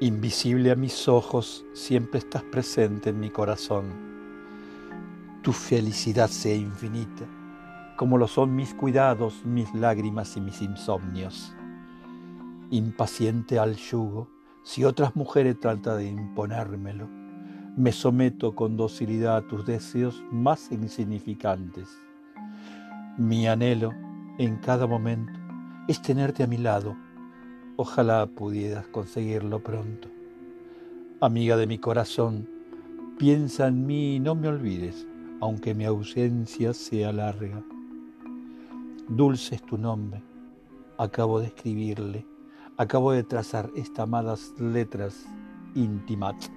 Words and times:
Invisible 0.00 0.70
a 0.70 0.76
mis 0.76 1.08
ojos, 1.08 1.66
siempre 1.72 2.20
estás 2.20 2.44
presente 2.44 3.10
en 3.10 3.18
mi 3.18 3.30
corazón. 3.30 3.86
Tu 5.42 5.52
felicidad 5.52 6.28
sea 6.28 6.54
infinita, 6.54 7.24
como 7.96 8.16
lo 8.16 8.28
son 8.28 8.54
mis 8.54 8.74
cuidados, 8.74 9.44
mis 9.44 9.74
lágrimas 9.74 10.36
y 10.36 10.40
mis 10.40 10.62
insomnios. 10.62 11.52
Impaciente 12.70 13.58
al 13.58 13.74
yugo, 13.74 14.28
si 14.62 14.84
otras 14.84 15.16
mujeres 15.16 15.58
tratan 15.58 15.98
de 15.98 16.06
imponérmelo, 16.06 17.08
me 17.76 17.90
someto 17.90 18.54
con 18.54 18.76
docilidad 18.76 19.38
a 19.38 19.48
tus 19.48 19.66
deseos 19.66 20.22
más 20.30 20.70
insignificantes. 20.70 21.88
Mi 23.16 23.48
anhelo 23.48 23.92
en 24.38 24.58
cada 24.58 24.86
momento 24.86 25.32
es 25.88 26.00
tenerte 26.00 26.44
a 26.44 26.46
mi 26.46 26.58
lado 26.58 26.96
Ojalá 27.80 28.26
pudieras 28.26 28.88
conseguirlo 28.88 29.62
pronto. 29.62 30.08
Amiga 31.20 31.56
de 31.56 31.68
mi 31.68 31.78
corazón, 31.78 32.48
piensa 33.20 33.68
en 33.68 33.86
mí 33.86 34.16
y 34.16 34.18
no 34.18 34.34
me 34.34 34.48
olvides, 34.48 35.06
aunque 35.40 35.76
mi 35.76 35.84
ausencia 35.84 36.74
sea 36.74 37.12
larga. 37.12 37.62
Dulce 39.06 39.54
es 39.54 39.62
tu 39.62 39.78
nombre, 39.78 40.20
acabo 40.98 41.38
de 41.38 41.46
escribirle, 41.46 42.26
acabo 42.78 43.12
de 43.12 43.22
trazar 43.22 43.70
estas 43.76 44.00
amadas 44.00 44.54
letras 44.58 45.28
íntimas 45.76 46.50